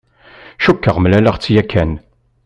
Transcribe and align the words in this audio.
Cukkeɣ 0.63 0.95
mlaleɣ-tt 0.99 1.49
yakan. 1.53 1.91